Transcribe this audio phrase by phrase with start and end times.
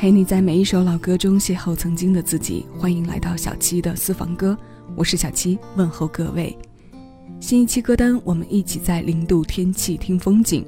[0.00, 2.64] 陪你在每一首老歌中邂逅曾经的自己。
[2.78, 4.56] 欢迎来到小七的私房歌，
[4.96, 6.56] 我是小七，问候各位。
[7.38, 10.64] 新一期歌单，我们一起在零度天气听风景。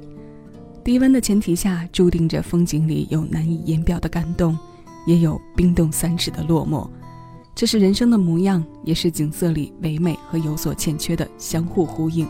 [0.83, 4.55] 低温的前提下，注定着风景里有难以言表的感动，
[5.07, 6.87] 也有冰冻三尺的落寞。
[7.55, 12.27] 这是人生的模样，也是景色里唯美和有所欠缺的相互呼应。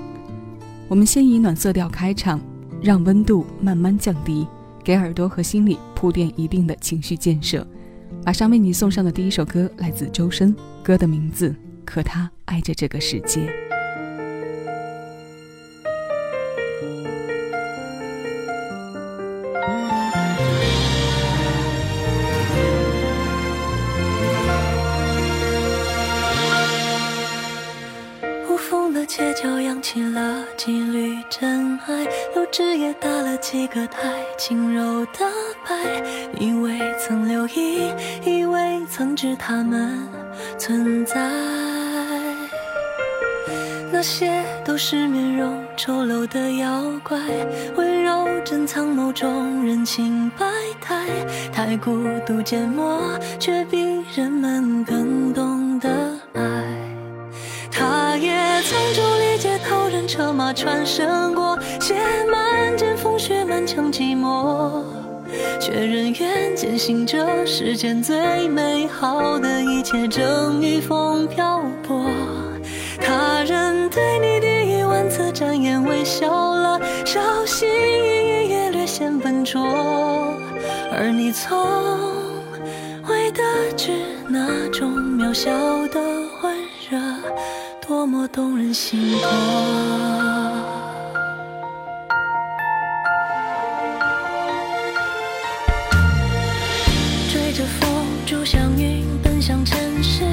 [0.88, 2.39] 我们先以暖色调开场，
[2.81, 4.47] 让温度慢慢降低。
[4.83, 7.65] 给耳朵和心里铺垫一定的情绪建设。
[8.25, 11.50] 马上为你送上的第一首歌来自周深，歌的名字
[11.83, 13.42] 《可他爱着这个世界》。
[33.73, 35.25] 个太，轻柔的
[35.67, 35.73] 白。
[36.39, 37.92] 以为曾留意，
[38.23, 40.08] 以为曾知他们
[40.59, 41.20] 存在，
[43.92, 47.17] 那些都是面容丑陋的妖怪，
[47.75, 50.45] 温柔珍藏某种人情百
[50.80, 51.08] 态，
[51.52, 53.02] 太孤独缄默，
[53.39, 55.89] 却比人们更懂得
[56.36, 56.42] 爱。
[57.72, 59.12] 他也曾，
[60.14, 61.95] 车马穿身过，写
[62.31, 64.83] 满剑风雪，满腔寂寞，
[65.59, 72.05] 却仍愿坚信这世间最美好的一切正与风漂泊。
[73.02, 79.64] 他人对你第一万次展颜微笑了，小心翼翼也略显笨拙，
[80.92, 81.58] 而你从
[83.09, 83.42] 未得
[83.75, 83.89] 知
[84.27, 85.50] 那种渺小
[85.88, 86.00] 的
[86.44, 86.55] 温
[86.88, 87.00] 热。
[87.95, 89.30] 多么动人心魄！
[97.31, 100.23] 追着风，逐祥云，奔向尘世，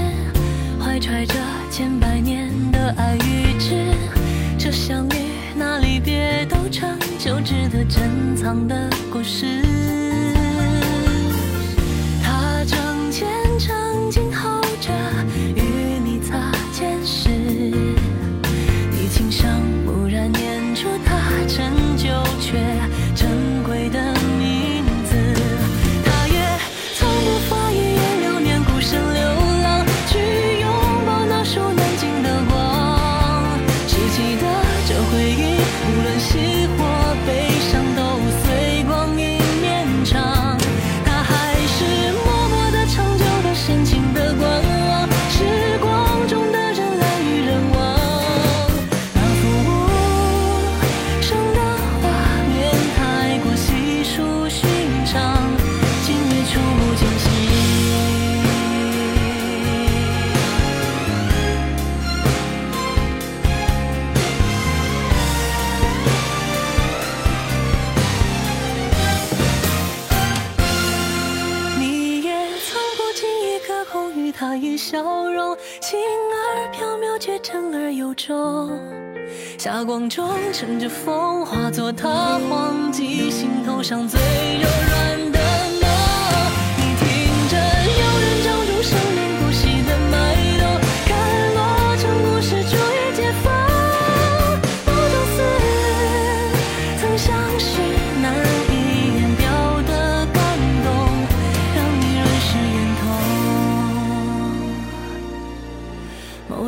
[0.82, 1.34] 怀揣着
[1.70, 3.92] 千百年的爱与痴。
[4.58, 5.14] 这相遇，
[5.54, 9.79] 那离别，都成就值得珍藏的故事。
[74.80, 76.00] 笑容，轻
[76.32, 78.70] 而飘渺却沉而有重。
[79.58, 85.19] 霞光中乘着风化作他荒，记心头上最柔软。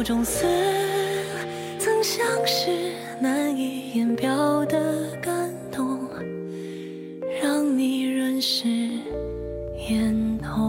[0.02, 0.14] 眼头。
[0.14, 0.44] 某种思。
[3.20, 6.08] 难以言表的感动，
[7.40, 8.66] 让你润湿
[9.88, 10.60] 眼头。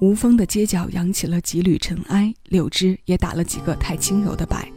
[0.00, 4.68] 无风的街角扬起了几缕尘埃，柳枝也打了几个太轻柔的摆。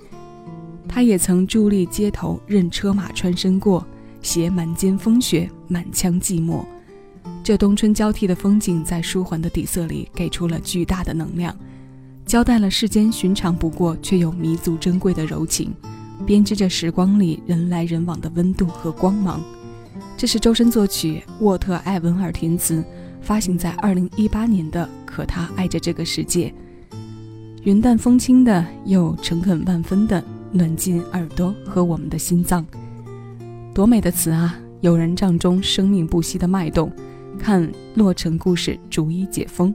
[0.88, 3.84] 他也曾伫立街头，任车马穿身过，
[4.22, 6.64] 携满肩风雪，满腔寂寞。
[7.44, 11.54] 这冬春交替的风景，在舒缓的底色里，给出了巨大的能量，
[12.26, 15.74] 交代了世间寻常不过却又弥足珍贵的柔情，
[16.26, 19.44] 编织着时光里人来人往的温度和光芒。
[20.16, 22.82] 这是周深作曲，沃特·艾文尔填词，
[23.22, 26.48] 发行在二零一八年的《可他爱着这个世界》，
[27.64, 30.24] 云淡风轻的，又诚恳万分的，
[30.54, 32.66] 暖进耳朵和我们的心脏。
[33.74, 34.58] 多美的词啊！
[34.80, 36.90] 有人帐中生命不息的脉动。
[37.40, 39.74] 看洛城故事逐一解封，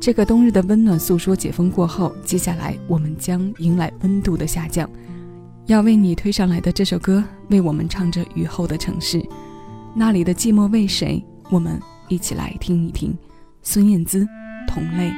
[0.00, 4.88] 这个冬日的温暖诉说解封过后，接下来我们将迎来温度的下降，
[5.66, 9.22] 要为你推上来的这首歌，为我们唱着雨后的城市，
[9.94, 11.24] 那里的寂寞为谁？
[11.50, 13.16] 我们一起来听一听。
[13.62, 14.26] 孙燕姿，
[14.68, 15.12] 同类。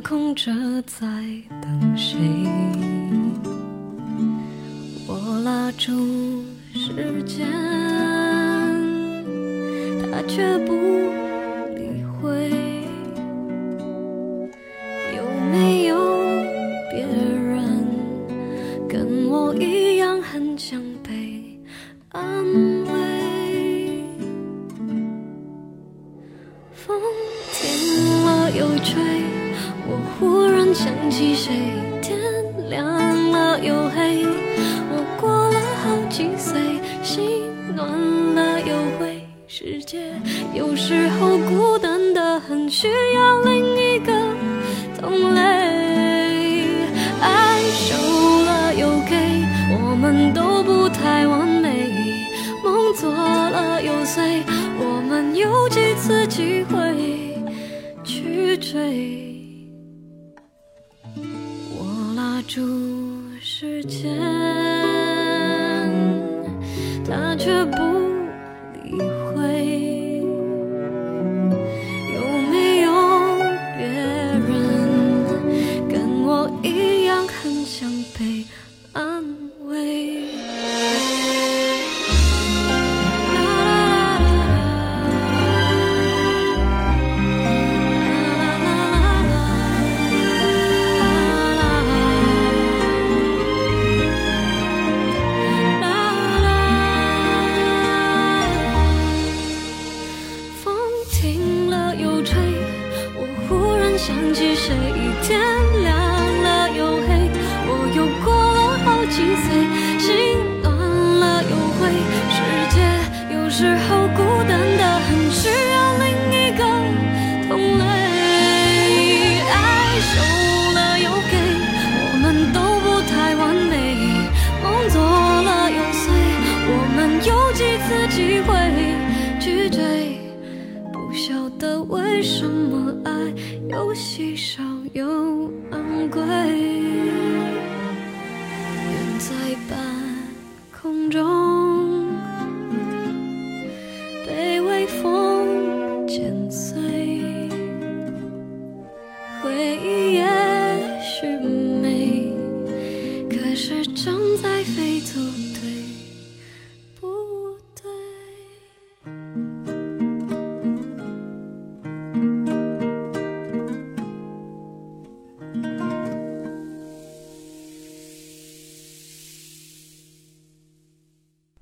[0.00, 0.50] 空着
[0.86, 1.06] 在
[1.62, 2.18] 等谁？
[5.06, 6.42] 我拉住
[6.72, 7.46] 时间，
[10.10, 10.72] 他却不
[39.62, 39.98] 世界。
[40.54, 43.79] 有时候孤单的很，需要另一
[76.62, 78.39] 一样很想被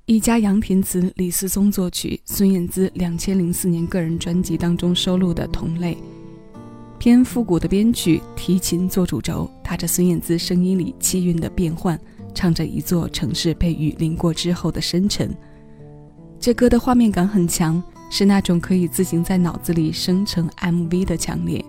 [0.06, 5.94] 一家杨填词，李思松作曲，孙燕姿两千零四年个人专辑当中收录的《同类》，
[6.98, 11.98] 偏复古的编曲，提琴做主轴，踏着孙燕姿声音里气韵的变换，
[12.34, 15.34] 唱着一座城市被雨淋过之后的深沉。
[16.38, 21.64] 这歌的画面感很强，是那种可以自行在脑子里生成 MV 的强烈。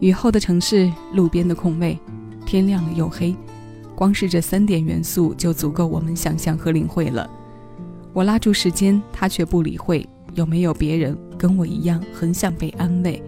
[0.00, 1.98] 雨后的城市，路边的空位，
[2.44, 3.34] 天亮了又黑，
[3.94, 7.28] 光是这三点元素就足够我们想象和领会了。
[8.12, 10.06] 我拉住时间，他却不理会。
[10.34, 13.22] 有没有别人跟我一样很想被安慰？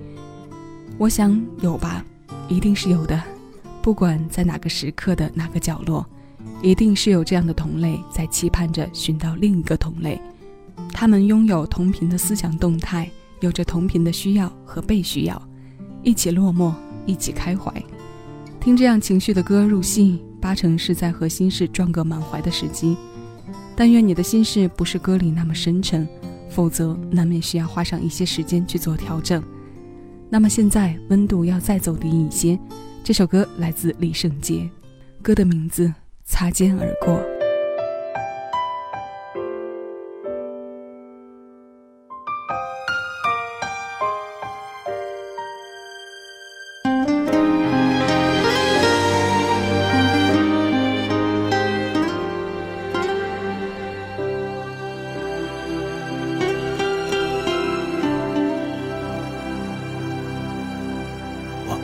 [0.98, 2.04] 我想有吧，
[2.48, 3.18] 一定是有的。
[3.80, 6.06] 不管在哪个时刻的哪个角落，
[6.60, 10.20] 一定是有这样的同类在期盼着寻到另一个同类。
[10.92, 13.08] 他们拥有同频的思想动态，
[13.40, 15.40] 有着同频的需要和被需要，
[16.02, 16.72] 一起落寞，
[17.06, 17.72] 一起开怀。
[18.60, 22.96] 听这样情绪的歌入戏，八成是在和心事撞个满怀的时机。
[23.76, 26.06] 但愿你的心事不是歌里那么深沉，
[26.50, 29.40] 否则难免需要花上一些时间去做调整。
[30.28, 32.58] 那么现在温度要再走低一些。
[33.04, 34.68] 这首歌来自李圣杰，
[35.22, 35.86] 歌的名字
[36.28, 37.18] 《擦肩而过。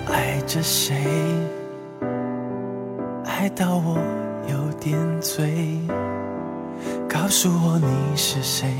[0.06, 0.94] 爱着谁，
[3.24, 3.98] 爱到我
[4.48, 5.78] 有点醉。
[7.08, 8.74] 告诉我你是谁，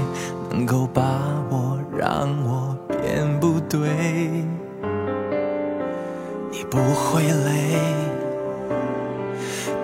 [0.51, 1.03] 能够把
[1.51, 3.89] 我让我变不对。
[6.51, 7.79] 你不会累，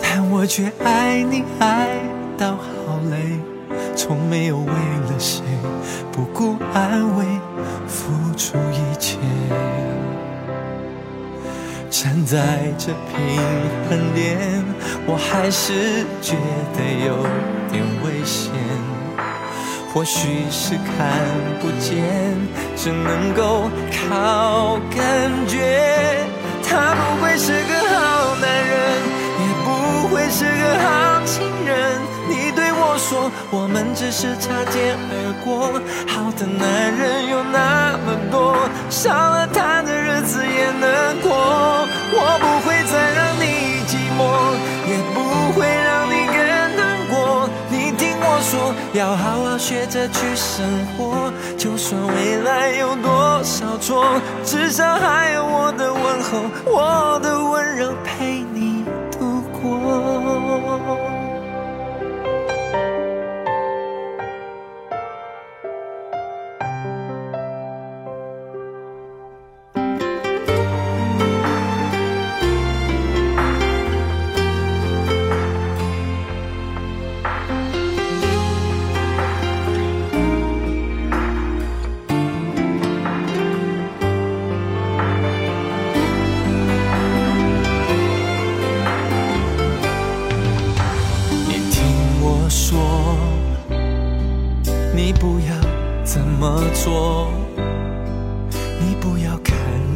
[0.01, 1.89] 但我却爱你爱
[2.37, 3.39] 到好累，
[3.97, 5.43] 从没有为了谁
[6.13, 7.25] 不顾安危
[7.87, 9.19] 付出一切。
[11.90, 13.37] 站在这平
[13.88, 14.64] 衡点，
[15.06, 16.37] 我还是觉
[16.76, 17.26] 得有
[17.70, 18.52] 点危险。
[19.92, 21.18] 或许是看
[21.61, 21.99] 不见，
[22.76, 26.25] 只能够靠感觉。
[26.62, 28.78] 他不会是个好男人，
[29.40, 31.10] 也不会是个好。
[33.11, 35.75] 说，我们只是擦肩而过。
[36.07, 38.55] 好的男人有那么多，
[38.88, 41.29] 少了他的日子也能过。
[42.14, 44.55] 我不会再让你寂寞，
[44.87, 45.19] 也不
[45.59, 46.38] 会让你更
[46.79, 47.50] 难过。
[47.69, 50.64] 你听我说，要好好学着去生
[50.95, 54.07] 活，就算未来有多少错，
[54.45, 58.39] 至少还有我的问候，我的温柔陪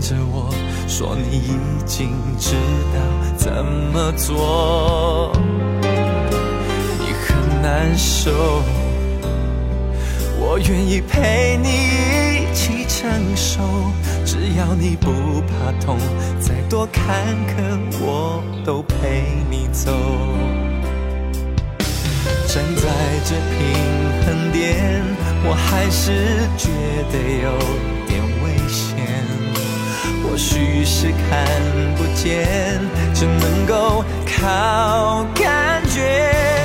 [0.04, 0.52] 着我
[0.86, 1.56] 说你已
[1.86, 2.54] 经知
[2.92, 3.00] 道
[3.38, 5.32] 怎么做，
[7.00, 8.30] 你很难受，
[10.38, 13.62] 我愿意陪你一起承受，
[14.26, 15.96] 只要你不怕痛，
[16.38, 17.54] 再多坎坷
[18.02, 19.90] 我都陪你走。
[22.46, 22.82] 站在
[23.24, 23.56] 这平
[24.26, 25.02] 衡点，
[25.46, 26.12] 我还是
[26.58, 26.68] 觉
[27.10, 27.48] 得有
[28.06, 28.92] 点危险。
[30.34, 31.46] 或许是看
[31.96, 32.80] 不见，
[33.14, 36.63] 只能够靠感觉。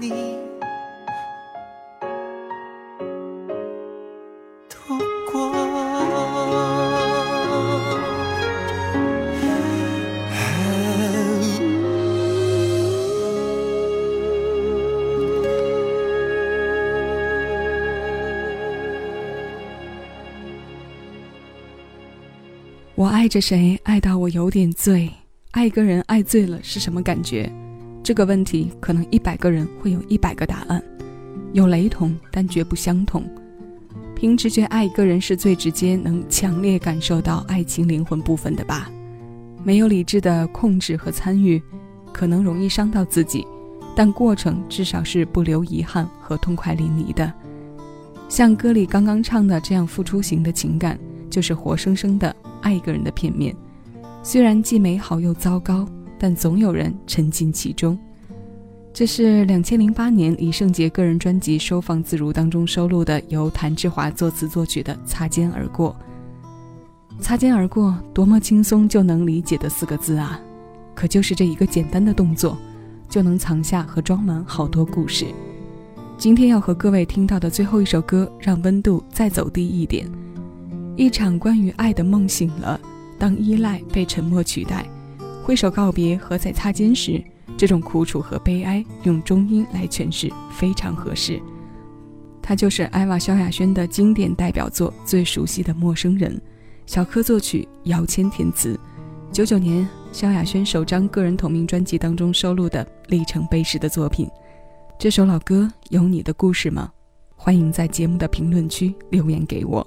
[0.00, 0.40] 陪你。
[22.94, 25.10] 我爱着谁，爱到我有点醉。
[25.52, 27.50] 爱一个人爱醉了是什么感觉？
[28.10, 30.82] 这个问题可能一百个人会有一百个答案，
[31.52, 33.22] 有雷同，但绝不相同。
[34.16, 38.90] 凭直觉爱一个人是最直接能强烈感受到爱情灵魂部分的吧？
[39.62, 41.62] 没有理智的控制和参与，
[42.12, 43.46] 可能容易伤到自己，
[43.94, 47.32] 但过程至少是不留遗憾和痛快淋漓的。
[48.28, 50.98] 像歌里刚刚唱的这样付出型的情感，
[51.30, 52.34] 就是活生生的。
[52.60, 53.54] 爱一个人的片面，
[54.24, 55.86] 虽然既美好又糟糕，
[56.22, 57.98] 但总有人沉浸其中。
[58.92, 65.96] 这是两千零八年李圣杰个人专辑《收放自如》当中收录的，由谭志华作词作曲的《擦肩而过》。
[67.22, 70.38] 擦肩而过，多么轻松就能理解的四个字啊！
[70.94, 72.58] 可就是这一个简单的动作，
[73.08, 75.24] 就能藏下和装满好多故事。
[76.18, 80.06] 今天要和各位听到的最后一首歌，让温度再走低一点。
[80.96, 82.78] 一场关于爱的梦醒了，
[83.18, 84.84] 当依赖被沉默取代，
[85.50, 87.20] 挥手告别和在擦肩时，
[87.58, 91.42] 这种苦楚和悲哀，用中音来诠释非常合适。
[92.40, 96.32] 它就是艾娃萧亚轩的经典代表作《最熟悉的陌生人》，
[96.86, 98.78] 小柯作曲，姚谦填词。
[99.32, 104.30] 九九年，萧亚轩首张个人同名专辑当中收录的里程碑式的作品。
[105.00, 106.92] 这首老歌有你的故事吗？
[107.34, 109.84] 欢迎在节目的评论区留言给我。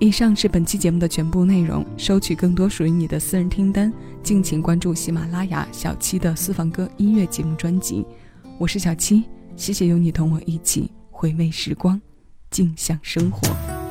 [0.00, 1.84] 以上是本期节目的全部内容。
[1.98, 3.92] 收取更多属于你的私人听单，
[4.22, 8.02] 敬请关注喜马拉雅小七的私房歌音乐节目专辑。
[8.56, 9.24] 我是小七，
[9.56, 12.00] 谢谢有你同我一起回味时光，
[12.50, 13.89] 静享生活。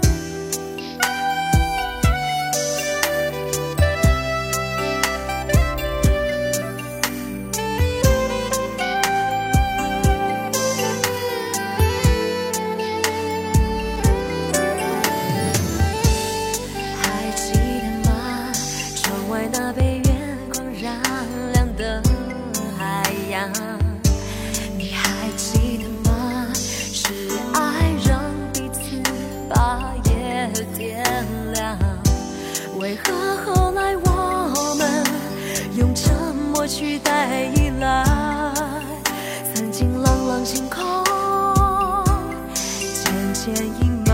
[43.56, 44.10] 阴霾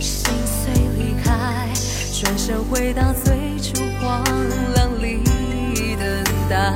[0.00, 1.68] 心碎离开
[2.12, 4.24] 转身回到最初荒
[4.74, 5.22] 凉里
[5.96, 6.06] 等
[6.48, 6.72] 待，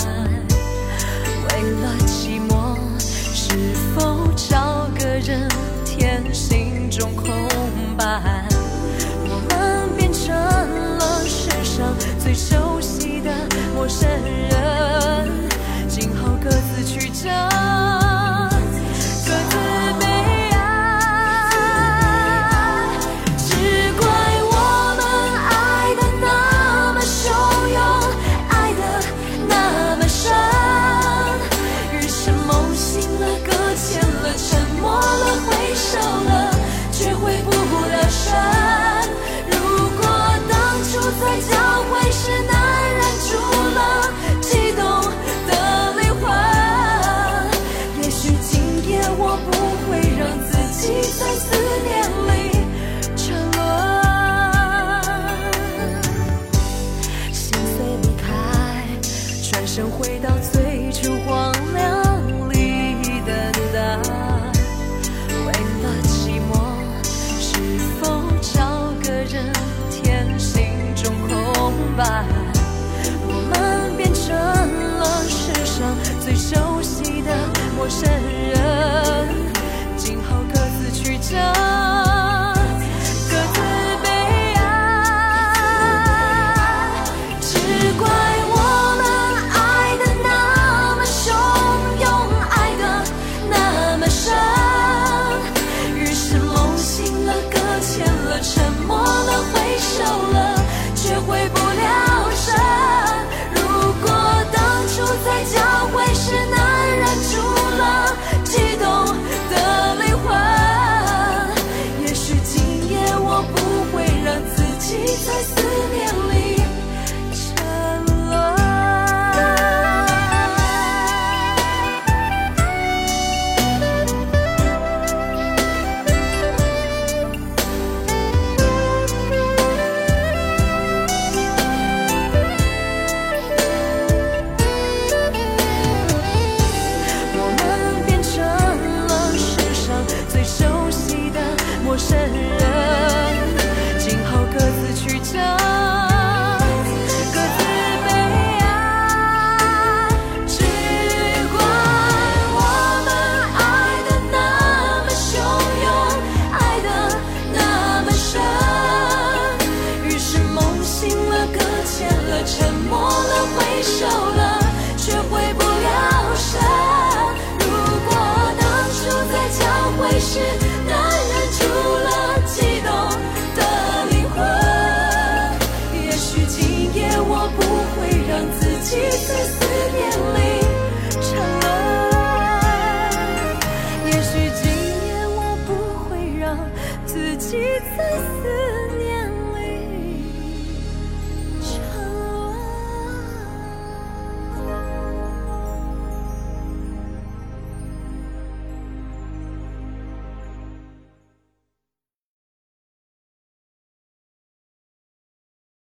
[1.48, 1.48] 为
[1.81, 5.48] 了寂寞，是否找个人
[5.85, 7.26] 填心中空
[7.96, 8.46] 白？
[9.24, 13.31] 我们变成了世上最熟悉的
[13.74, 14.09] 陌生
[14.50, 15.48] 人，
[15.88, 17.62] 今后各自曲折。